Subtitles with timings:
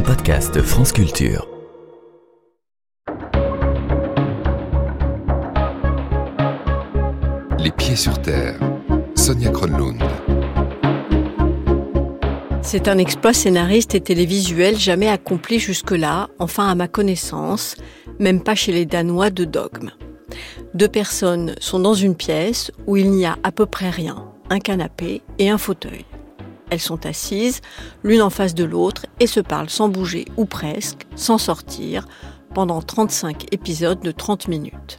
[0.00, 1.46] un podcast France Culture.
[7.58, 8.58] Les pieds sur terre.
[9.14, 10.02] Sonia Kronlund.
[12.62, 17.76] C'est un exploit scénariste et télévisuel jamais accompli jusque-là, enfin à ma connaissance,
[18.18, 19.90] même pas chez les Danois de Dogme.
[20.72, 24.60] Deux personnes sont dans une pièce où il n'y a à peu près rien, un
[24.60, 26.06] canapé et un fauteuil.
[26.70, 27.60] Elles sont assises,
[28.02, 32.06] l'une en face de l'autre, et se parlent sans bouger ou presque, sans sortir,
[32.54, 34.98] pendant 35 épisodes de 30 minutes.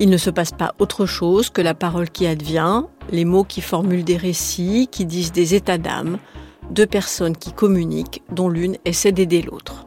[0.00, 3.60] Il ne se passe pas autre chose que la parole qui advient, les mots qui
[3.60, 6.18] formulent des récits, qui disent des états d'âme,
[6.70, 9.86] deux personnes qui communiquent, dont l'une essaie d'aider l'autre.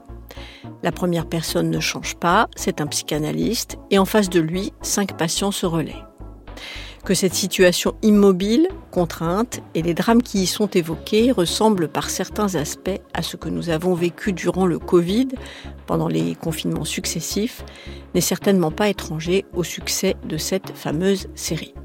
[0.84, 5.18] La première personne ne change pas, c'est un psychanalyste, et en face de lui, cinq
[5.18, 6.04] patients se relaient.
[7.06, 12.56] Que cette situation immobile, contrainte, et les drames qui y sont évoqués ressemblent par certains
[12.56, 15.28] aspects à ce que nous avons vécu durant le Covid,
[15.86, 17.64] pendant les confinements successifs,
[18.16, 21.76] n'est certainement pas étranger au succès de cette fameuse série.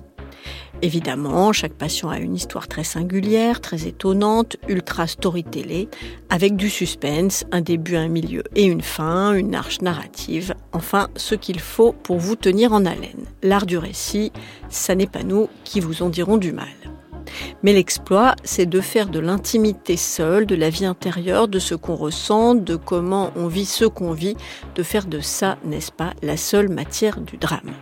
[0.82, 5.88] Évidemment, chaque patient a une histoire très singulière, très étonnante, ultra storytellée,
[6.30, 11.34] avec du suspense, un début, un milieu et une fin, une arche narrative, enfin ce
[11.34, 13.26] qu'il faut pour vous tenir en haleine.
[13.42, 14.32] L'art du récit,
[14.68, 16.68] ça n'est pas nous qui vous en dirons du mal.
[17.62, 21.94] Mais l'exploit, c'est de faire de l'intimité seule, de la vie intérieure, de ce qu'on
[21.94, 24.36] ressent, de comment on vit ce qu'on vit,
[24.74, 27.72] de faire de ça, n'est-ce pas, la seule matière du drame.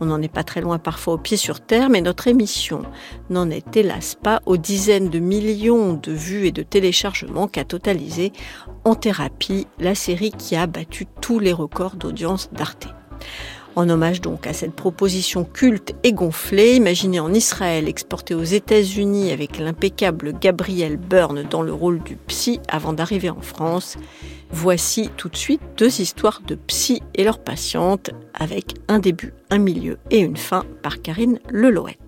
[0.00, 2.82] On n'en est pas très loin parfois au pied sur terre, mais notre émission
[3.30, 8.32] n'en est hélas pas aux dizaines de millions de vues et de téléchargements qu'a totalisé
[8.84, 12.88] en thérapie la série qui a battu tous les records d'audience d'Arte.
[13.76, 19.32] En hommage donc à cette proposition culte et gonflée, imaginée en Israël, exportée aux États-Unis
[19.32, 23.96] avec l'impeccable Gabriel Byrne dans le rôle du psy avant d'arriver en France,
[24.50, 29.58] voici tout de suite deux histoires de psy et leurs patientes avec un début, un
[29.58, 31.98] milieu et une fin par Karine Leloët.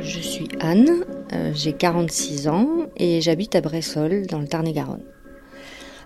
[0.00, 5.02] Je suis Anne, euh, j'ai 46 ans et j'habite à Bressol, dans le Tarn-et-Garonne.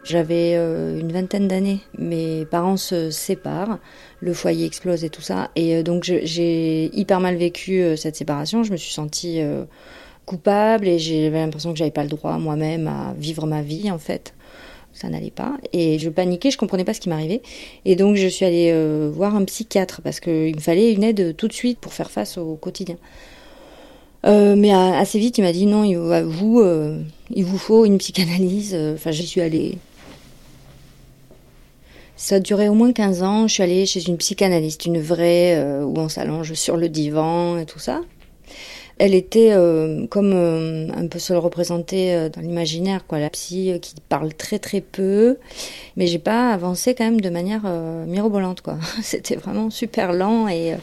[0.05, 1.78] J'avais euh, une vingtaine d'années.
[1.97, 3.78] Mes parents se séparent,
[4.21, 5.50] le foyer explose et tout ça.
[5.55, 8.65] Et euh, donc j'ai hyper mal vécu cette séparation.
[8.65, 9.41] Je me suis sentie
[10.27, 13.99] coupable et j'avais l'impression que j'avais pas le droit moi-même à vivre ma vie en
[13.99, 14.34] fait.
[14.93, 17.41] Ça n'allait pas et je paniquais, je comprenais pas ce qui m'arrivait.
[17.84, 18.72] Et donc je suis allée
[19.10, 22.39] voir un psychiatre parce qu'il me fallait une aide tout de suite pour faire face
[22.39, 22.97] au quotidien.
[24.25, 27.00] Euh, mais assez vite, il m'a dit non, il, vous, euh,
[27.31, 28.77] il vous faut une psychanalyse.
[28.94, 29.78] Enfin, j'y suis allée.
[32.16, 33.49] Ça a duré au moins 15 ans.
[33.49, 37.59] Je suis allée chez une psychanalyste, une vraie, euh, où on s'allonge sur le divan
[37.59, 38.00] et tout ça.
[38.99, 39.53] Elle était
[40.10, 45.39] comme un peu seule représentée dans l'imaginaire, quoi, la psy qui parle très très peu,
[45.97, 47.62] mais j'ai pas avancé quand même de manière
[48.06, 48.78] mirobolante, quoi.
[49.03, 50.77] C'était vraiment super lent et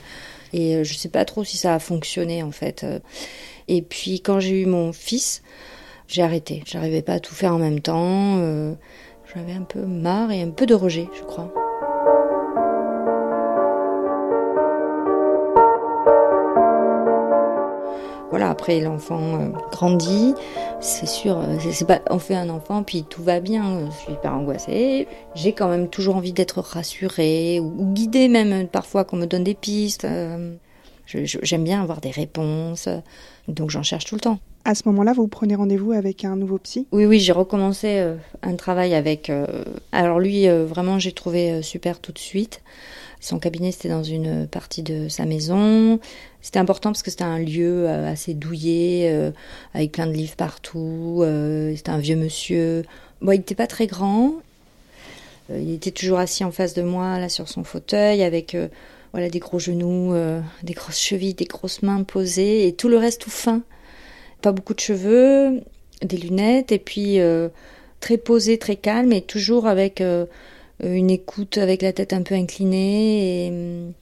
[0.54, 2.86] et euh, je sais pas trop si ça a fonctionné en fait.
[3.68, 5.42] Et puis quand j'ai eu mon fils,
[6.10, 6.64] j'ai arrêté.
[6.66, 8.38] J'arrivais pas à tout faire en même temps.
[8.40, 8.74] Euh,
[9.34, 11.54] j'avais un peu marre et un peu de rejet, je crois.
[18.30, 20.36] Voilà, après l'enfant euh, grandit,
[20.82, 24.14] c'est sûr, euh, c'est pas, on fait un enfant puis tout va bien, je suis
[24.14, 25.08] hyper angoissée.
[25.34, 29.56] J'ai quand même toujours envie d'être rassurée ou, guidée même parfois qu'on me donne des
[29.56, 30.06] pistes.
[30.06, 30.54] Euh,
[31.08, 32.88] j'aime bien avoir des réponses,
[33.48, 34.38] donc j'en cherche tout le temps.
[34.64, 36.86] À ce moment-là, vous prenez rendez-vous avec un nouveau psy?
[36.92, 38.06] Oui, oui, j'ai recommencé
[38.44, 39.32] un travail avec.
[39.92, 42.62] alors lui, vraiment, j'ai trouvé super tout de suite.
[43.22, 46.00] Son cabinet, c'était dans une partie de sa maison.
[46.42, 49.32] C'était important parce que c'était un lieu euh, assez douillet, euh,
[49.74, 51.20] avec plein de livres partout.
[51.22, 52.84] Euh, c'était un vieux monsieur.
[53.22, 54.36] Bon, il n'était pas très grand.
[55.50, 58.56] il était toujours assis en face de moi, là, sur son fauteuil, avec
[59.12, 60.14] voilà, des gros genoux,
[60.64, 63.62] des grosses chevilles, des grosses mains posées, et tout le reste tout fin.
[64.42, 65.62] Pas beaucoup de cheveux,
[66.02, 67.18] des lunettes, et puis
[68.00, 70.02] très posé, très calme, et toujours avec
[70.84, 73.94] une écoute avec la tête un peu inclinée et, mm,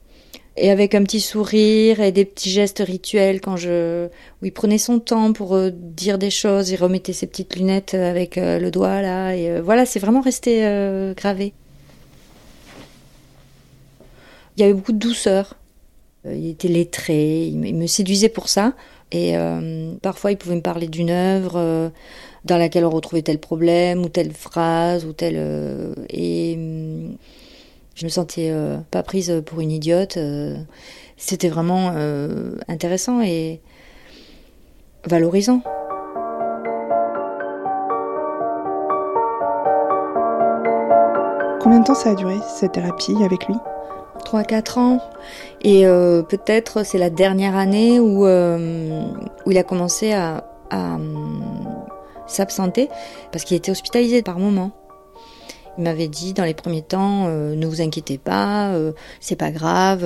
[0.56, 4.06] et avec un petit sourire et des petits gestes rituels quand je
[4.42, 7.94] où il prenait son temps pour euh, dire des choses, il remettait ses petites lunettes
[7.94, 10.60] avec euh, le doigt là et voilà, c'est vraiment resté
[11.16, 11.52] gravé.
[14.56, 15.54] Il y avait beaucoup de douceur.
[16.24, 18.74] Il était lettré, il me séduisait pour ça.
[19.12, 19.34] Et
[20.02, 21.92] parfois, il pouvait me parler d'une œuvre
[22.44, 27.16] dans laquelle on retrouvait tel problème ou telle phrase ou telle euh, et hum,
[27.94, 28.52] Je me sentais
[28.90, 30.18] pas prise pour une idiote.
[31.16, 31.92] C'était vraiment
[32.68, 33.60] intéressant et
[35.04, 35.62] valorisant.
[41.60, 43.56] Combien de temps ça a duré, cette thérapie avec lui?
[44.24, 45.00] 3-4 ans.
[45.62, 49.02] Et euh, peut-être c'est la dernière année où, euh,
[49.44, 50.96] où il a commencé à, à
[52.28, 52.88] euh, s'absenter
[53.32, 54.72] parce qu'il était hospitalisé par moment.
[55.76, 58.76] Il m'avait dit dans les premiers temps, ne vous inquiétez pas,
[59.20, 60.04] c'est pas grave.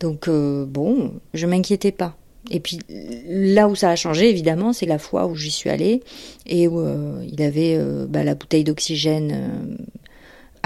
[0.00, 2.16] donc bon, je m'inquiétais pas.
[2.50, 2.80] Et puis
[3.28, 6.02] là où ça a changé, évidemment, c'est la fois où j'y suis allée
[6.46, 6.84] et où
[7.22, 7.78] il avait
[8.08, 9.78] bah, la bouteille d'oxygène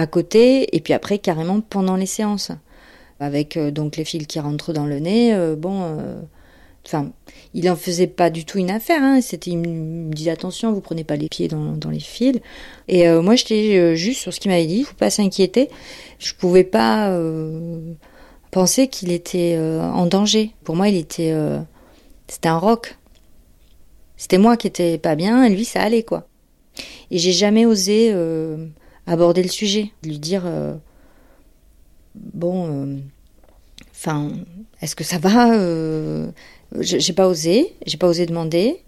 [0.00, 2.52] à côté, et puis après carrément pendant les séances,
[3.20, 5.35] avec euh, donc les fils qui rentrent dans le nez.
[5.35, 6.20] Euh, bon, euh,
[6.87, 7.11] enfin,
[7.55, 9.03] il en faisait pas du tout une affaire.
[9.03, 12.41] Hein, il me disait attention, vous prenez pas les pieds dans, les fils.
[12.88, 14.85] Et moi, j'étais juste sur ce qu'il m'avait dit.
[14.85, 15.69] Faut pas s'inquiéter.
[16.19, 17.17] Je pouvais pas
[18.50, 20.53] penser qu'il était en danger.
[20.65, 21.35] Pour moi, il était,
[22.29, 22.97] c'était un rock.
[24.17, 26.29] C'était moi qui étais pas bien, et lui, ça allait quoi.
[27.11, 28.12] Et j'ai jamais osé
[29.11, 30.75] aborder le sujet, lui dire euh,
[32.15, 32.99] bon, euh,
[33.91, 34.31] enfin,
[34.81, 36.31] est-ce que ça va euh,
[36.79, 38.83] J'ai pas osé, j'ai pas osé demander.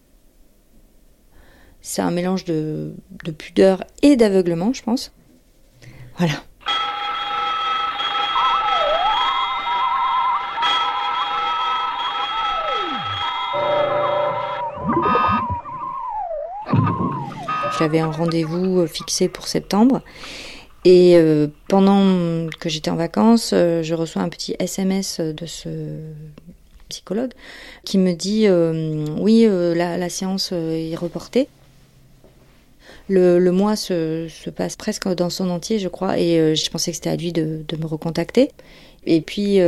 [1.80, 2.94] C'est un mélange de,
[3.24, 5.12] de pudeur et d'aveuglement, je pense.
[6.16, 6.34] Voilà.
[17.78, 20.02] J'avais un rendez-vous euh, fixé pour septembre.
[20.84, 25.68] Et euh, pendant que j'étais en vacances, euh, je reçois un petit SMS de ce
[26.92, 27.32] psychologue
[27.84, 28.48] qui me dit
[29.20, 31.48] oui, la, séance est reportée.
[33.08, 37.10] Le, mois se, passe presque dans son entier, je crois, et je pensais que c'était
[37.10, 38.50] à lui de, de, me recontacter.
[39.04, 39.58] Et puis,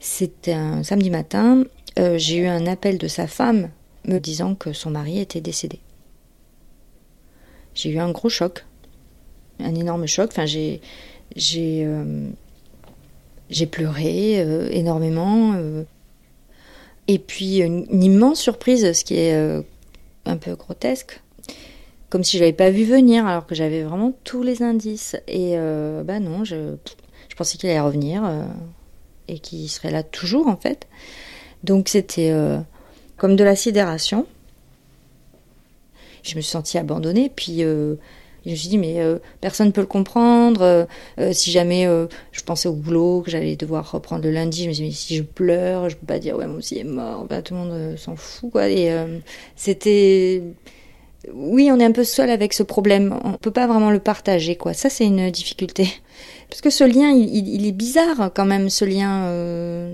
[0.00, 1.64] c'était un samedi matin,
[1.96, 3.70] j'ai eu un appel de sa femme
[4.06, 5.80] me disant que son mari était décédé
[7.74, 8.64] j'ai eu un gros choc,
[9.60, 10.30] un énorme choc.
[10.30, 10.80] Enfin, j'ai
[11.36, 12.30] j'ai euh,
[13.70, 15.54] pleuré euh, énormément.
[17.08, 17.12] Euh.
[17.12, 19.34] et puis une, immense surprise, ce qui est
[20.26, 21.20] un peu grotesque,
[22.10, 25.16] comme si je l'avais pas vu venir, alors que j'avais vraiment tous les indices.
[25.26, 25.56] Et
[26.04, 26.76] bah non, je,
[27.28, 28.22] je pensais qu'il allait revenir
[29.28, 30.86] et qu'il serait là toujours en fait.
[31.62, 32.32] Donc c'était
[33.16, 34.26] comme de la sidération
[36.24, 37.30] je me suis sentie abandonnée.
[37.34, 37.62] Puis
[38.46, 40.86] euh, je me suis dit, mais euh, personne ne peut le comprendre.
[41.18, 41.86] Euh, si jamais
[42.32, 44.94] je pensais au boulot, que j'allais devoir reprendre le lundi, je me suis dit, mais
[44.94, 47.24] si je pleure, je peux pas dire, ouais, moi aussi est mort.
[47.24, 48.68] Bah, tout le monde s'en fout, quoi.
[48.68, 48.92] Et
[49.56, 50.42] c'était.
[51.32, 53.18] Oui, on est un peu seul avec ce problème.
[53.24, 54.74] On peut pas vraiment le partager, quoi.
[54.74, 55.88] Ça, c'est une difficulté.
[56.50, 59.90] Parce que ce lien, il est bizarre quand même, ce lien.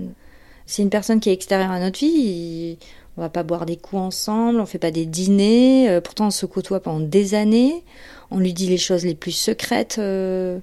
[0.65, 2.77] c'est une personne qui est extérieure à notre vie
[3.21, 6.31] on va pas boire des coups ensemble, on fait pas des dîners, euh, pourtant on
[6.31, 7.83] se côtoie pendant des années,
[8.31, 10.57] on lui dit les choses les plus secrètes euh,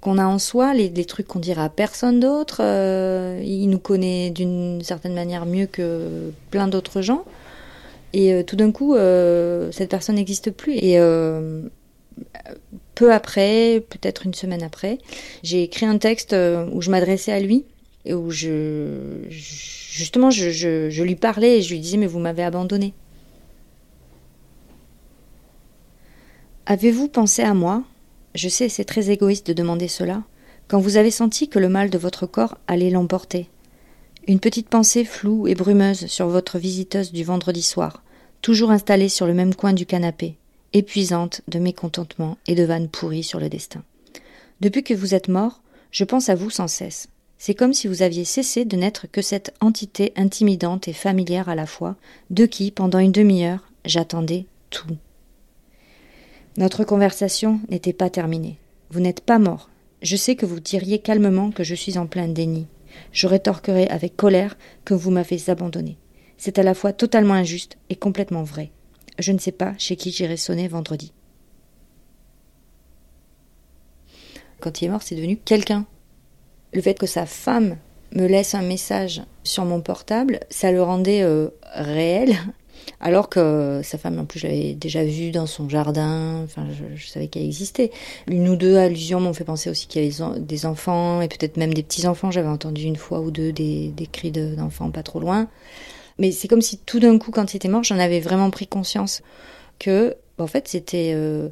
[0.00, 4.30] qu'on a en soi, les, trucs qu'on dira à personne d'autre, euh, il nous connaît
[4.30, 7.24] d'une certaine manière mieux que plein d'autres gens,
[8.12, 8.94] et tout d'un coup
[9.72, 10.98] cette personne n'existe plus, et
[12.94, 14.98] peu après, peut-être une semaine après,
[15.42, 16.32] j'ai écrit un texte
[16.72, 17.64] où je m'adressais à lui,
[18.14, 19.26] où je
[19.98, 22.94] justement, je, lui parlais et je lui disais, mais vous m'avez abandonné.
[26.66, 27.82] Avez-vous pensé à moi?
[28.34, 30.22] Je sais, c'est très égoïste de demander cela,
[30.68, 33.48] quand vous avez senti que le mal de votre corps allait l'emporter.
[34.26, 38.04] Une petite pensée floue et brumeuse sur votre visiteuse du vendredi soir,
[38.42, 40.36] toujours installée sur le même coin du canapé,
[40.74, 43.82] épuisante de mécontentement et de vannes pourries sur le destin.
[44.60, 47.08] Depuis que vous êtes mort, je pense à vous sans cesse.
[47.38, 51.54] C'est comme si vous aviez cessé de n'être que cette entité intimidante et familière à
[51.54, 51.96] la fois,
[52.30, 54.96] de qui, pendant une demi-heure, j'attendais tout.
[56.56, 58.58] Notre conversation n'était pas terminée.
[58.90, 59.70] Vous n'êtes pas mort.
[60.02, 62.66] Je sais que vous diriez calmement que je suis en plein déni.
[63.12, 65.96] Je rétorquerai avec colère que vous m'avez abandonné.
[66.36, 68.72] C'est à la fois totalement injuste et complètement vrai.
[69.18, 71.12] Je ne sais pas chez qui j'irai sonner vendredi.
[74.60, 75.86] Quand il est mort, c'est devenu quelqu'un
[76.72, 77.76] le fait que sa femme
[78.14, 82.34] me laisse un message sur mon portable, ça le rendait euh, réel,
[83.00, 87.06] alors que sa femme, en plus, je l'avais déjà vue dans son jardin, enfin, je,
[87.06, 87.90] savais qu'elle existait.
[88.26, 91.56] Une ou deux allusions m'ont fait penser aussi qu'il y avait des enfants, et peut-être
[91.56, 92.30] même des petits-enfants.
[92.30, 95.48] J'avais entendu une fois ou deux des, cris d'enfants pas trop loin.
[96.18, 98.66] Mais c'est comme si tout d'un coup, quand il était mort, j'en avais vraiment pris
[98.66, 99.22] conscience
[99.78, 101.12] que, en fait, c'était...
[101.14, 101.48] Euh,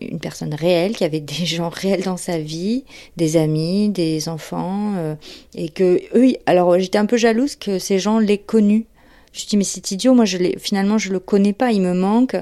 [0.00, 2.84] une personne réelle, qui avait des gens réels dans sa vie,
[3.16, 5.14] des amis, des enfants, euh,
[5.54, 8.86] et que eux, alors j'étais un peu jalouse que ces gens l'aient connu.
[9.32, 11.94] Je me dit mais c'est idiot, moi je finalement je le connais pas, il me
[11.94, 12.36] manque.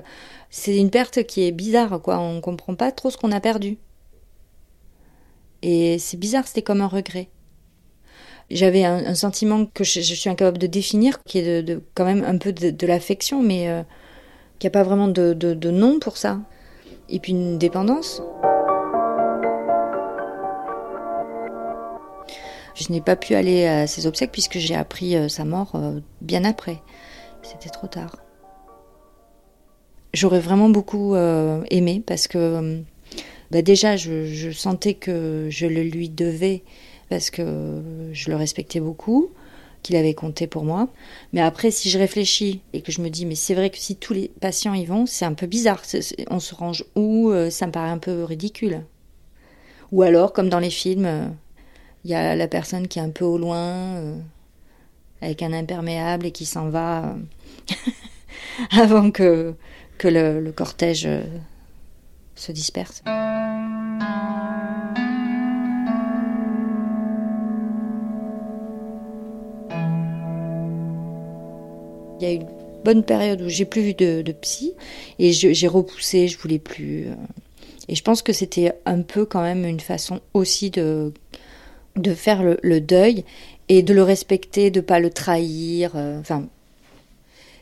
[0.51, 2.19] C'est une perte qui est bizarre, quoi.
[2.19, 3.79] On comprend pas trop ce qu'on a perdu.
[5.63, 7.29] Et c'est bizarre, c'était comme un regret.
[8.51, 12.37] J'avais un, sentiment que je, suis incapable de définir, qui est de, quand même un
[12.37, 13.83] peu de, l'affection, mais euh,
[14.59, 16.41] qui n'y a pas vraiment de nom pour ça
[17.11, 18.23] et puis une dépendance.
[22.75, 26.01] Je n'ai pas pu aller à ses obsèques puisque j'ai appris euh, sa mort euh,
[26.23, 26.81] bien après.
[27.43, 28.17] C'était trop tard.
[30.15, 32.81] J'aurais vraiment beaucoup euh, aimé parce que
[33.51, 36.63] bah déjà je, sentais que je le lui devais
[37.11, 39.31] parce que je le respectais beaucoup
[39.83, 40.89] qu'il avait compté pour moi.
[41.33, 43.97] Mais après, si je réfléchis et que je me dis, mais c'est vrai que si
[43.97, 45.83] tous les patients y vont, c'est un peu bizarre.
[46.29, 48.83] on se range où euh, Ça me paraît un peu ridicule.
[49.93, 51.27] Ou alors, comme dans les films, euh,
[52.05, 54.17] il y a la personne qui est un peu au loin, euh,
[55.21, 57.17] avec un imperméable et qui s'en va
[58.71, 59.55] avant que,
[59.99, 61.09] que le cortège
[62.37, 63.03] se disperse.
[72.21, 72.47] Il y a une
[72.85, 74.75] bonne période où j'ai plus vu de, psy
[75.19, 77.07] et j'ai repoussé, je voulais plus.
[77.07, 77.15] Euh.
[77.89, 81.13] Et je pense que c'était un peu quand même une façon aussi de,
[81.97, 83.25] de faire le, deuil
[83.69, 85.93] et de le respecter, de pas le trahir.
[85.95, 86.47] Euh, enfin,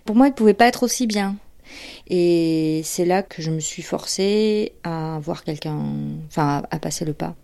[0.04, 1.36] pour moi, il pouvait pas être aussi bien.
[2.08, 5.78] Et c'est là que je me suis forcée à voir quelqu'un,
[6.26, 7.36] enfin, à, passer le pas.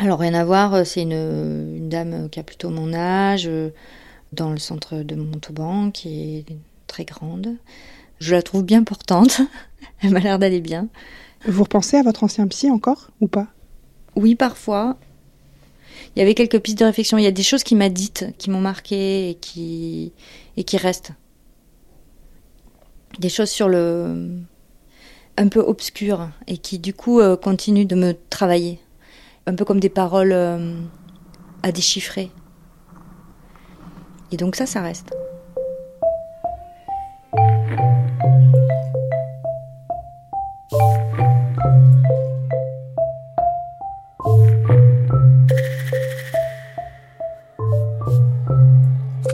[0.00, 3.48] Alors, rien à voir, c'est une, une, dame qui a plutôt mon âge,
[4.32, 6.56] dans le centre de Montauban, qui est
[6.86, 7.56] très grande.
[8.20, 9.40] Je la trouve bien portante.
[10.02, 10.88] Elle m'a l'air d'aller bien.
[11.46, 13.46] Vous repensez à votre ancien psy encore ou pas?
[14.16, 14.96] Oui, parfois.
[16.14, 17.18] Il y avait quelques pistes de réflexion.
[17.18, 20.12] Il y a des choses qui m'a dites, qui m'ont marqué et qui,
[20.56, 21.12] et qui restent.
[23.18, 24.40] Des choses sur le.
[25.36, 28.80] un peu obscures et qui, du coup, euh, continuent de me travailler.
[29.46, 30.74] Un peu comme des paroles euh,
[31.62, 32.30] à déchiffrer.
[34.30, 35.12] Et donc ça, ça reste.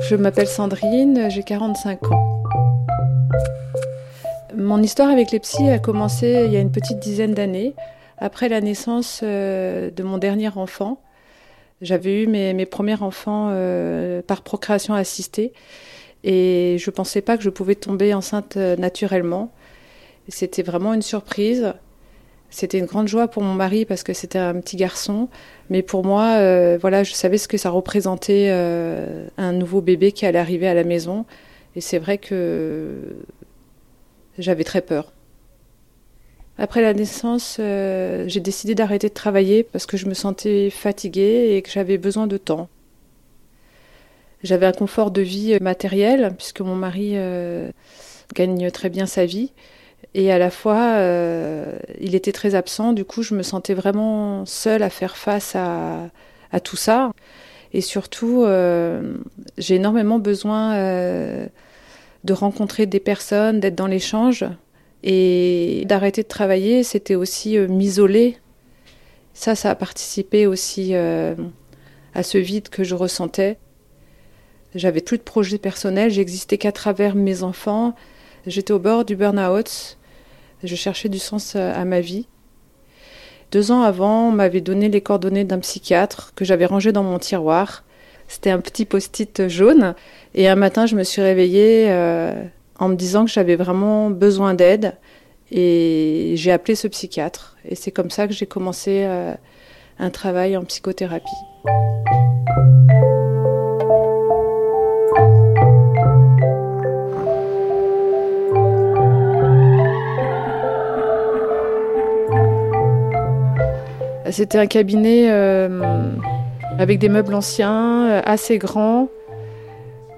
[0.09, 2.43] Je m'appelle Sandrine, j'ai 45 ans.
[4.57, 7.75] Mon histoire avec les psys a commencé il y a une petite dizaine d'années,
[8.19, 10.99] après la naissance euh, de mon dernier enfant.
[11.85, 15.53] J'avais eu mes, premiers enfants euh, par procréation assistée
[16.25, 19.53] et je ne pensais pas que je pouvais tomber enceinte euh, naturellement.
[20.29, 21.75] C'était vraiment une surprise.
[22.49, 25.29] C'était une grande joie pour mon mari parce que c'était un petit garçon,
[25.69, 30.25] mais pour moi, euh, voilà, je savais ce que ça représentait un nouveau bébé qui
[30.25, 31.27] allait arriver à la maison,
[31.75, 32.95] et c'est vrai que
[34.39, 35.14] j'avais très peur.
[36.57, 41.57] Après la naissance, euh, j'ai décidé d'arrêter de travailler parce que je me sentais fatiguée
[41.57, 42.69] et que j'avais besoin de temps.
[44.45, 47.71] J'avais un confort de vie matériel puisque mon mari euh,
[48.35, 49.53] gagne très bien sa vie
[50.13, 52.93] et à la fois euh, il était très absent.
[52.93, 56.11] Du coup, je me sentais vraiment seule à faire face à
[56.63, 57.11] tout ça.
[57.73, 58.47] Et surtout,
[59.59, 60.79] j'ai énormément besoin
[62.23, 64.45] de rencontrer des personnes, d'être dans l'échange.
[65.07, 68.39] Et d'arrêter de travailler, c'était aussi euh, m'isoler.
[69.35, 71.35] Ça, ça a participé aussi euh,
[72.15, 73.59] à ce vide que je ressentais.
[74.75, 77.95] J'avais plus de projets personnels, j'existais qu'à travers mes enfants.
[78.47, 79.99] J'étais au bord du burn-out.
[80.63, 82.27] Je cherchais du sens euh, à ma vie.
[83.53, 87.19] Deux ans avant, on m'avait donné les coordonnées d'un psychiatre que j'avais rangé dans mon
[87.19, 87.85] tiroir.
[88.27, 89.95] C'était un petit post-it jaune.
[90.35, 91.89] Et un matin, je me suis réveillée
[92.79, 94.95] en me disant que j'avais vraiment besoin d'aide.
[95.51, 97.57] Et j'ai appelé ce psychiatre.
[97.69, 99.35] Et c'est comme ça que j'ai commencé euh,
[99.99, 101.31] un travail en psychothérapie.
[114.35, 115.81] C'était un cabinet euh,
[116.77, 119.09] avec des meubles anciens, euh, assez grands.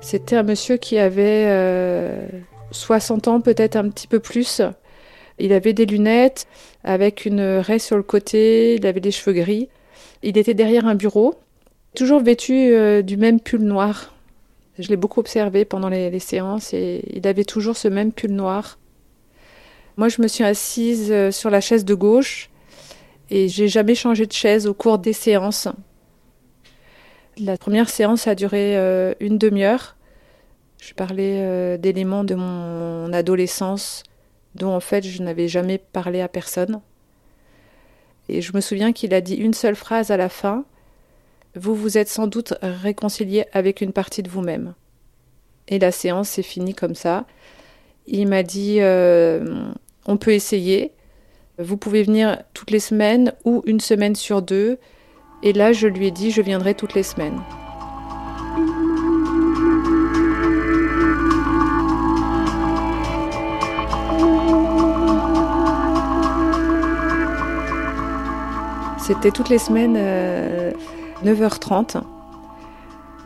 [0.06, 1.50] C'était un monsieur qui avait
[2.70, 4.62] 60 ans, peut-être un petit peu plus.
[5.40, 6.46] Il avait des lunettes
[6.84, 9.68] avec une raie sur le côté, il avait des cheveux gris.
[10.22, 11.34] Il était derrière un bureau,
[11.96, 14.14] toujours vêtu euh, du même pull noir.
[14.78, 18.78] Je l'ai beaucoup observé pendant les, séances et il avait toujours ce même pull noir.
[19.96, 22.48] Moi, je me suis assise euh, sur la chaise de gauche
[23.28, 25.66] et j'ai jamais changé de chaise au cours des séances.
[27.38, 29.96] La première séance a duré euh, une demi-heure.
[30.80, 34.04] Je parlais euh, d'éléments de mon adolescence
[34.54, 36.80] dont en fait je n'avais jamais parlé à personne.
[38.30, 40.64] Et je me souviens qu'il a dit une seule phrase à la fin.
[41.54, 44.74] Vous vous êtes sans doute réconcilié avec une partie de vous-même.
[45.68, 47.26] Et la séance s'est finie comme ça.
[48.06, 49.68] Il m'a dit euh,
[50.06, 50.92] on peut essayer.
[51.58, 54.78] Vous pouvez venir toutes les semaines ou une semaine sur deux.
[55.42, 57.40] Et là, je lui ai dit je viendrai toutes les semaines.
[69.06, 69.96] C'était toutes les semaines
[71.24, 71.96] 9h30.
[71.96, 72.00] Euh,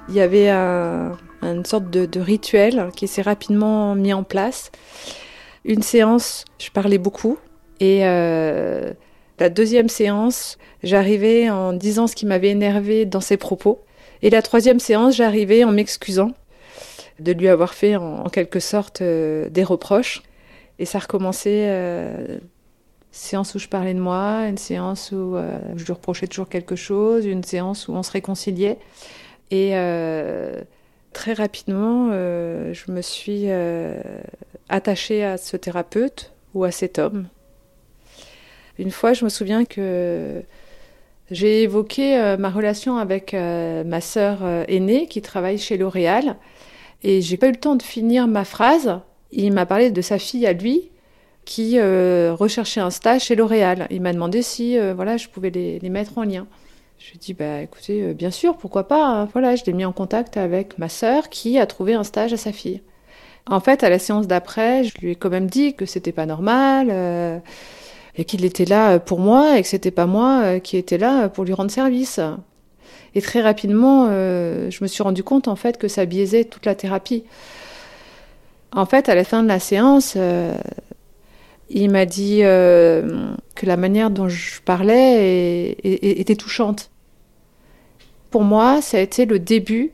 [0.08, 4.70] Il y avait une sorte de, rituel qui s'est rapidement mis en place.
[5.64, 7.38] Une séance, je parlais beaucoup.
[7.80, 8.92] Et euh,
[9.40, 13.80] la deuxième séance, j'arrivais en disant ce qui m'avait énervé dans ses propos.
[14.22, 16.32] Et la troisième séance, j'arrivais en m'excusant
[17.18, 20.22] de lui avoir fait en, quelque sorte euh, des reproches.
[20.78, 21.68] Et ça recommençait
[23.12, 26.76] séance où je parlais de moi, une séance où euh, je lui reprochais toujours quelque
[26.76, 28.78] chose, une séance où on se réconciliait.
[29.50, 30.60] Et euh,
[31.12, 33.48] très rapidement, euh, je me suis
[34.68, 37.26] attachée à ce thérapeute ou à cet homme.
[38.80, 40.42] Une fois, je me souviens que
[41.30, 46.36] j'ai évoqué ma relation avec ma sœur aînée qui travaille chez L'Oréal.
[47.02, 49.00] Et j'ai pas eu le temps de finir ma phrase.
[49.32, 50.90] Il m'a parlé de sa fille à lui,
[51.44, 53.86] qui euh, recherchait un stage chez L'Oréal.
[53.90, 56.46] Il m'a demandé si euh, voilà, je pouvais les, mettre en lien.
[56.98, 59.06] Je lui ai dit, bah, écoutez, euh, bien sûr, pourquoi pas.
[59.06, 59.28] Hein.
[59.32, 62.36] Voilà, je l'ai mis en contact avec ma sœur qui a trouvé un stage à
[62.36, 62.82] sa fille.
[63.46, 66.26] En fait, à la séance d'après, je lui ai quand même dit que c'était pas
[66.26, 67.42] normal
[68.16, 71.44] et qu'il était là pour moi et que c'était pas moi qui était là pour
[71.44, 72.20] lui rendre service.
[73.14, 76.74] Et très rapidement, je me suis rendu compte en fait que ça biaisait toute la
[76.74, 77.24] thérapie.
[78.72, 80.16] En fait, à la fin de la séance,
[81.70, 86.90] il m'a dit euh, que la manière dont je parlais était touchante.
[88.30, 89.92] Pour moi, ça a été le début,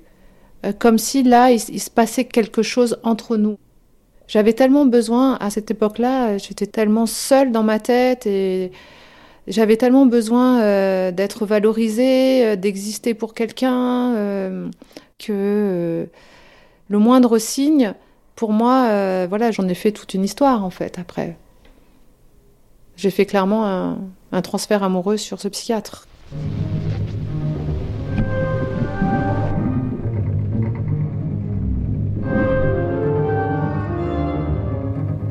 [0.65, 3.59] euh, comme si là, il, se passait quelque chose entre nous.
[4.29, 8.73] J'avais tellement besoin, à cette époque-là, j'étais tellement seule dans ma tête et
[9.47, 14.71] j'avais tellement besoin euh, d'être valorisée, d'exister pour quelqu'un,
[15.19, 16.09] que
[16.89, 17.95] le moindre signe,
[18.35, 21.37] pour moi, voilà, j'en ai fait toute une histoire en fait après
[22.97, 23.97] j'ai fait clairement
[24.33, 26.07] un, transfert amoureux sur ce psychiatre.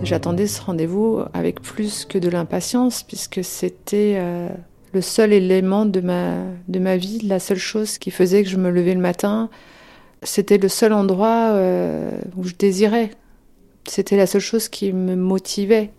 [0.06, 4.50] J'attendais ce rendez-vous avec plus que de l'impatience, puisque c'était euh,
[4.94, 8.58] le seul élément de ma, de ma vie, la seule chose qui faisait que je
[8.58, 9.50] me levais le matin.
[10.22, 13.10] C'était le seul endroit euh, où je désirais.
[13.88, 15.90] C'était la seule chose qui me motivait.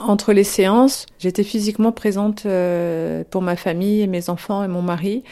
[0.00, 4.82] Entre les séances, j'étais physiquement présente euh, pour ma famille et mes enfants et mon
[4.82, 5.22] mari,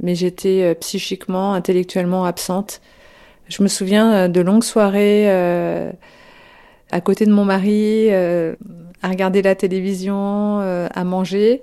[0.00, 2.80] mais j'étais psychiquement, intellectuellement absente.
[3.48, 5.28] Je me souviens euh, de longues soirées
[6.90, 11.62] à côté de mon mari, à regarder la télévision, à manger.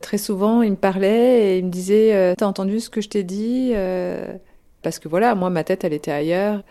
[0.00, 3.24] Très souvent, il me parlait et il me disait T'as entendu ce que je t'ai
[3.24, 3.74] dit
[4.82, 6.62] Parce que voilà, moi, ma tête, elle était ailleurs.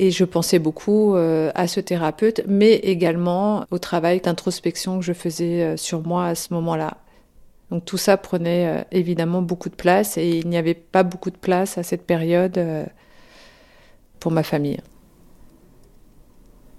[0.00, 5.12] Et je pensais beaucoup euh, à ce thérapeute, mais également au travail d'introspection que je
[5.12, 6.98] faisais euh, sur moi à ce moment-là.
[7.72, 11.32] Donc tout ça prenait euh, évidemment beaucoup de place et il n'y avait pas beaucoup
[11.32, 12.60] de place à cette période
[14.20, 14.80] pour ma famille.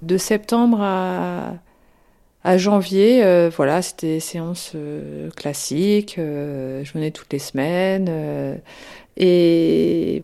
[0.01, 1.59] De septembre à,
[2.57, 4.73] janvier, voilà, c'était séance
[5.35, 6.13] classique.
[6.17, 8.59] je venais toutes les semaines
[9.17, 10.23] et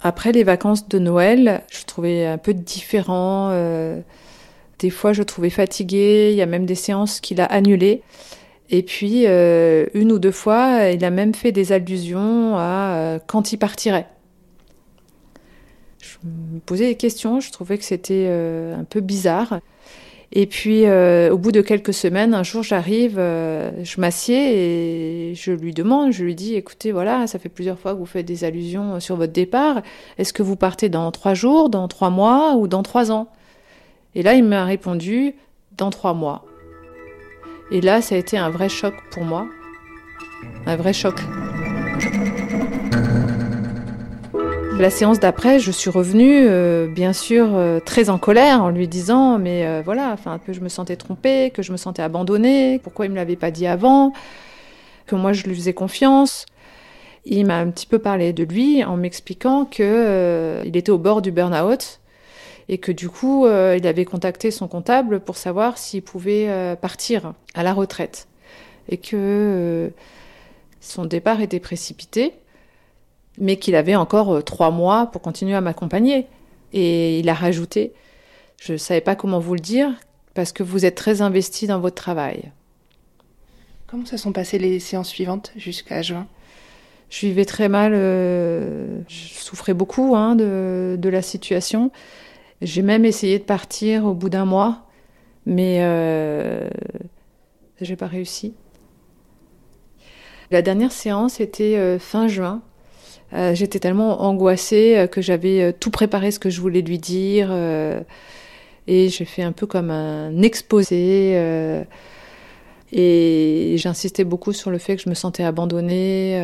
[0.00, 3.48] après les vacances de Noël, je trouvais un peu différent.
[3.52, 4.00] Euh,
[4.78, 6.30] des fois, je trouvais fatigué.
[6.32, 8.02] Il y a même des séances qu'il a annulées.
[8.68, 13.18] Et puis, euh, une ou deux fois, il a même fait des allusions à euh,
[13.26, 14.06] quand il partirait.
[16.06, 19.60] Je me posais des questions, je trouvais que c'était un peu bizarre.
[20.32, 25.34] Et puis, euh, au bout de quelques semaines, un jour, j'arrive, euh, je m'assieds et
[25.34, 28.26] je lui demande, je lui dis, écoutez, voilà, ça fait plusieurs fois que vous faites
[28.26, 29.82] des allusions sur votre départ.
[30.18, 33.28] Est-ce que vous partez dans trois jours, dans trois mois ou dans trois ans?
[34.14, 35.34] Et là, il m'a répondu,
[35.76, 36.44] dans trois mois.
[37.70, 39.46] Et là, ça a été un vrai choc pour moi.
[40.66, 41.20] Un vrai choc.
[44.78, 48.86] La séance d'après, je suis revenue, euh, bien sûr, euh, très en colère, en lui
[48.86, 52.78] disant, mais euh, voilà, enfin, que je me sentais trompée, que je me sentais abandonnée,
[52.80, 54.12] pourquoi il me l'avait pas dit avant,
[55.06, 56.44] que moi je lui faisais confiance.
[57.24, 61.22] Il m'a un petit peu parlé de lui en m'expliquant que il était au bord
[61.22, 62.00] du burn-out
[62.68, 67.62] et que du coup, il avait contacté son comptable pour savoir s'il pouvait partir à
[67.62, 68.28] la retraite
[68.88, 69.90] et que
[70.80, 72.34] son départ était précipité
[73.38, 76.26] mais qu'il avait encore euh, trois mois pour continuer à m'accompagner.
[76.72, 77.92] Et il a rajouté,
[78.60, 79.90] je ne savais pas comment vous le dire,
[80.34, 82.52] parce que vous êtes très investi dans votre travail.
[83.86, 86.26] Comment se sont passées les séances suivantes jusqu'à juin?
[87.08, 91.92] Je vivais très mal, euh, je souffrais beaucoup hein, de, de, la situation.
[92.62, 94.86] J'ai même essayé de partir au bout d'un mois,
[95.46, 96.68] mais euh,
[97.80, 98.54] j'ai pas réussi.
[100.50, 102.62] La dernière séance était euh, fin juin.
[103.32, 106.98] Euh, j'étais tellement angoissée euh, que j'avais euh, tout préparé ce que je voulais lui
[106.98, 107.50] dire.
[108.86, 111.32] et j'ai fait un peu comme un exposé.
[112.92, 116.40] et j'insistais beaucoup sur le fait que je me sentais abandonnée,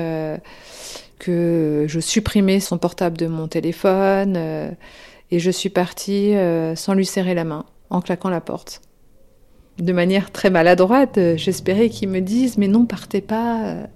[1.18, 4.36] que je supprimais son portable de mon téléphone.
[5.30, 6.34] et je suis partie
[6.74, 8.80] sans lui serrer la main, en claquant la porte
[9.78, 11.18] de manière très maladroite.
[11.36, 13.88] J'espérais qu'il me dise mais non, partez pas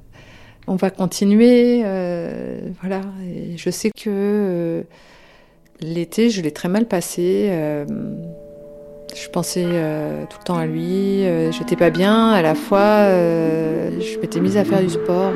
[0.67, 1.83] on va continuer.
[1.85, 3.01] Euh, voilà.
[3.57, 4.83] Je sais que euh,
[5.81, 7.49] l'été, je l'ai très mal passé.
[7.51, 7.85] Euh,
[9.15, 11.25] je pensais tout le temps à lui.
[11.53, 12.31] J'étais pas bien.
[12.31, 15.33] À la fois, je m'étais mise à faire du sport.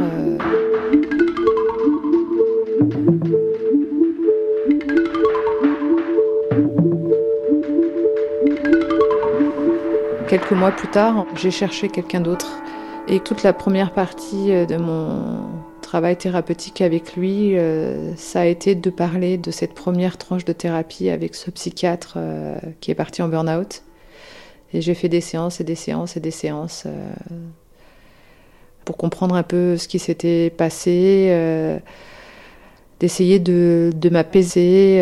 [10.29, 12.61] Quelques mois plus tard, j'ai cherché quelqu'un d'autre
[13.09, 15.43] et toute la première partie euh, de mon
[15.81, 20.53] travail thérapeutique avec lui, euh, ça a été de parler de cette première tranche de
[20.53, 23.83] thérapie avec ce psychiatre euh, qui est parti en burn-out.
[24.73, 26.87] Et j'ai fait des séances et des séances et des séances
[28.85, 31.81] pour comprendre un peu ce qui s'était passé,
[33.01, 34.99] d'essayer de, de m'apaiser,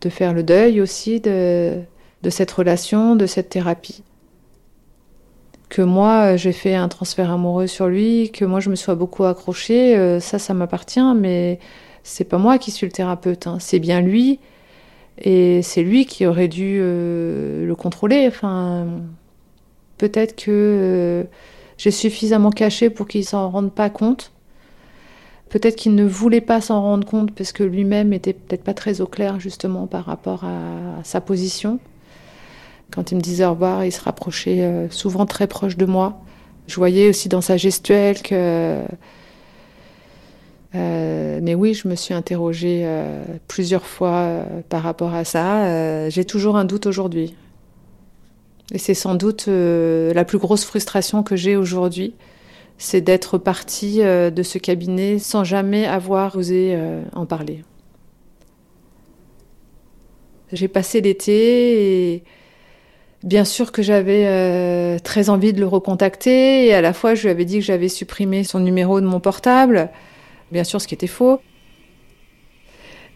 [0.00, 1.78] de faire le deuil aussi de,
[2.24, 4.02] de cette relation, de cette thérapie
[5.70, 9.24] que moi j'ai fait un transfert amoureux sur lui, que moi je me sois beaucoup
[9.24, 11.58] accrochée, euh, ça, ça m'appartient, mais
[12.02, 13.58] c'est pas moi qui suis le thérapeute, hein.
[13.60, 14.40] c'est bien lui,
[15.18, 18.26] et c'est lui qui aurait dû euh, le contrôler.
[18.26, 18.86] Enfin,
[19.98, 21.24] peut-être que euh,
[21.78, 24.32] j'ai suffisamment caché pour qu'il s'en rende pas compte.
[25.50, 29.00] Peut-être qu'il ne voulait pas s'en rendre compte parce que lui-même était peut-être pas très
[29.00, 31.80] au clair justement par rapport à sa position.
[32.90, 36.20] Quand il me disait au revoir, il se rapprochait euh, souvent très proche de moi.
[36.66, 38.82] Je voyais aussi dans sa gestuelle que...
[40.74, 46.08] Euh, mais oui, je me suis interrogée euh, plusieurs fois par rapport à ça.
[46.10, 47.34] J'ai toujours un doute aujourd'hui.
[48.72, 52.14] Et c'est sans doute la plus grosse frustration que j'ai aujourd'hui,
[52.78, 56.78] c'est d'être partie de ce cabinet sans jamais avoir osé
[57.14, 57.64] en parler.
[60.52, 62.24] J'ai passé l'été et
[63.22, 67.24] Bien sûr que j'avais euh, très envie de le recontacter et à la fois je
[67.24, 69.90] lui avais dit que j'avais supprimé son numéro de mon portable,
[70.52, 71.40] bien sûr ce qui était faux.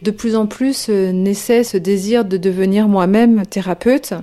[0.03, 4.13] De plus en plus euh, naissait ce désir de devenir moi-même thérapeute.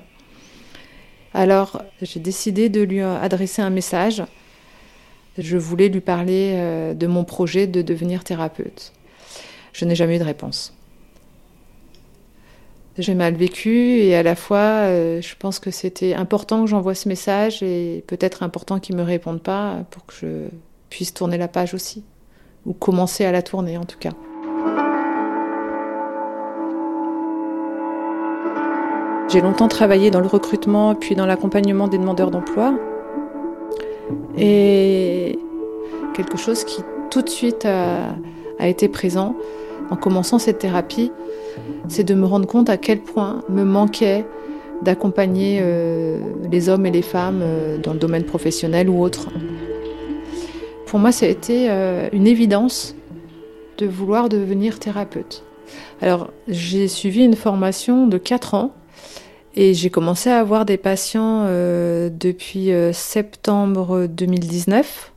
[1.35, 4.23] Alors j'ai décidé de lui adresser un message.
[5.37, 8.93] Je voulais lui parler euh, de mon projet de devenir thérapeute.
[9.73, 10.77] Je n'ai jamais eu de réponse.
[12.99, 16.95] J'ai mal vécu et à la fois, euh, je pense que c'était important que j'envoie
[16.95, 20.27] ce message et peut-être important qu'il me réponde pas pour que je
[20.91, 22.05] puisse tourner la page aussi,
[22.67, 24.11] ou commencer à la tourner en tout cas.
[29.31, 32.75] J'ai longtemps travaillé dans le recrutement puis dans l'accompagnement des demandeurs d'emploi.
[34.37, 35.39] Et
[36.13, 39.35] quelque chose qui tout de suite a été présent
[39.91, 41.13] en commençant cette thérapie,
[41.89, 44.25] c'est de me rendre compte à quel point me manquait
[44.83, 46.19] d'accompagner euh,
[46.51, 49.29] les hommes et les femmes euh, dans le domaine professionnel ou autre.
[50.87, 52.95] Pour moi, ça a été euh, une évidence
[53.79, 55.45] de vouloir devenir thérapeute.
[56.01, 58.73] Alors, j'ai suivi une formation de 4 ans
[59.55, 65.13] et j'ai commencé à avoir des patients depuis septembre 2019.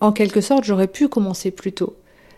[0.00, 1.96] En quelque sorte, j'aurais pu commencer plus tôt.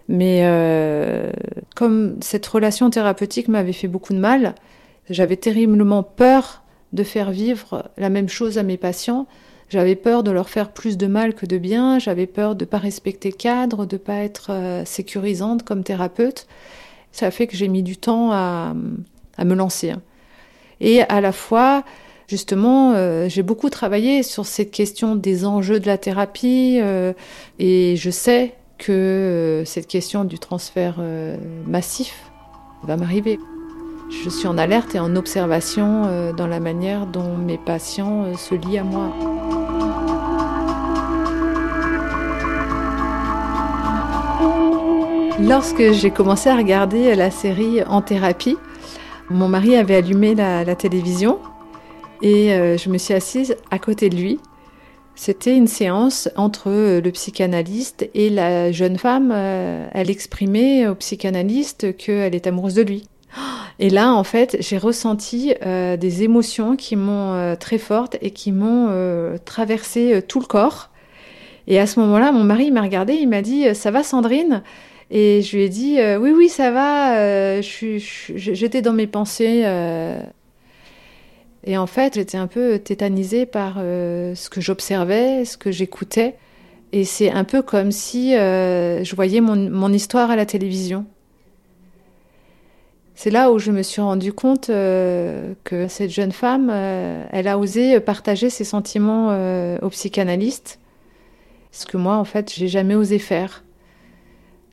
[0.08, 1.30] Mais euh,
[1.74, 4.54] comme cette relation thérapeutique m'avait fait beaucoup de mal,
[5.10, 9.26] j'avais terriblement peur de faire vivre la même chose à mes patients,
[9.68, 12.68] J'avais peur de leur faire plus de mal que de bien, j'avais peur de ne
[12.68, 16.46] pas respecter le cadre, de ne pas être euh, sécurisante comme thérapeute.
[17.10, 18.74] Ça fait que j'ai mis du temps à,
[19.36, 19.94] à, me lancer.
[20.80, 21.82] Et à la fois,
[22.28, 27.12] justement, euh, j'ai beaucoup travaillé sur cette question des enjeux de la thérapie euh,
[27.58, 31.36] et je sais que euh, cette question du transfert euh,
[31.66, 32.30] massif
[32.82, 33.38] va m'arriver.
[34.24, 38.54] Je suis en alerte et en observation euh, dans la manière dont mes patients se
[38.54, 39.12] lient à moi.
[45.40, 48.56] Lorsque j'ai commencé à regarder la série En thérapie,
[49.28, 51.38] mon mari avait allumé la, télévision
[52.22, 54.40] et je me suis assise à côté de lui.
[55.18, 59.32] C'était une séance entre euh, le psychanalyste et la jeune femme.
[59.34, 63.08] Euh, Elle exprimait au psychanalyste qu'elle est amoureuse de lui.
[63.78, 68.52] Et là, en fait, j'ai ressenti euh, des émotions qui m'ont très fortes et qui
[68.52, 68.90] m'ont
[69.44, 70.90] traversé tout le corps.
[71.66, 74.62] Et à ce moment-là, mon mari m'a regardé, il m'a dit "Ça va, Sandrine?
[75.10, 77.60] Et je lui ai dit "Oui, oui, ça va.
[77.60, 79.64] J'étais dans mes pensées."
[81.66, 86.36] Et en fait, j'étais un peu tétanisée par euh, ce que j'observais, ce que j'écoutais.
[86.92, 91.04] Et c'est un peu comme si euh, je voyais mon, histoire à la télévision.
[93.14, 97.58] C'est là où je me suis rendu compte euh, que cette jeune femme, elle a
[97.58, 100.78] osé partager ses sentiments euh, au psychanalyste,
[101.72, 103.64] ce que moi, en fait, j'ai jamais osé faire.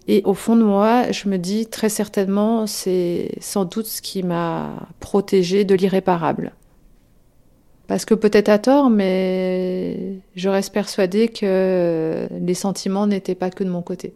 [0.07, 4.23] Et au fond de moi, je me dis très certainement, c'est sans doute ce qui
[4.23, 6.53] m'a protégée de l'irréparable.
[7.87, 13.63] Parce que peut-être à tort, mais je reste persuadée que les sentiments n'étaient pas que
[13.63, 14.13] de mon côté.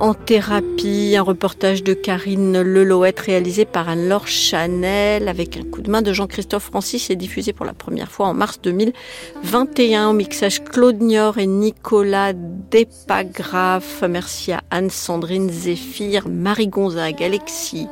[0.00, 5.90] En thérapie, un reportage de Karine Lelouette réalisé par Anne-Laure Chanel avec un coup de
[5.90, 10.62] main de Jean-Christophe Francis et diffusé pour la première fois en mars 2021 au mixage
[10.62, 14.04] Claude Nior et Nicolas Despagraphe.
[14.06, 17.88] Merci à Anne-Sandrine Zéphir, Marie Gonzague, Alexis,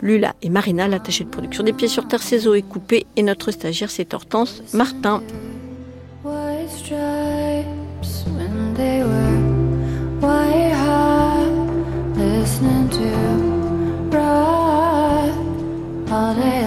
[0.00, 3.50] Lula et Marina, l'attachée de production des pieds sur terre, Cézo est coupé et notre
[3.50, 5.22] stagiaire c'est Hortense Martin.
[16.36, 16.63] on it.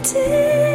[0.00, 0.67] eternity.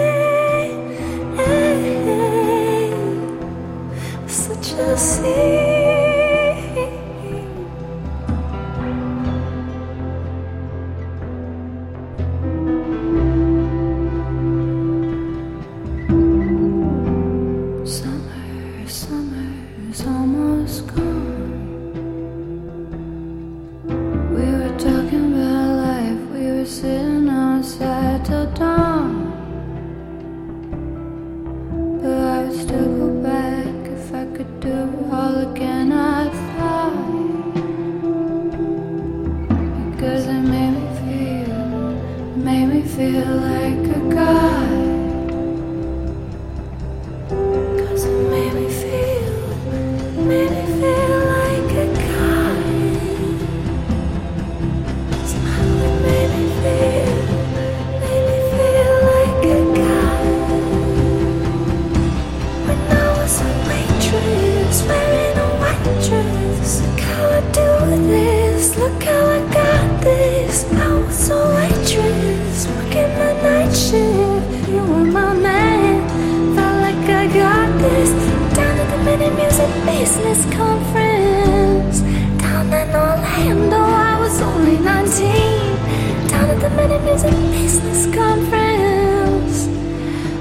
[86.76, 89.68] business conference.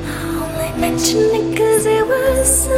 [0.07, 2.72] I only mention it cause it was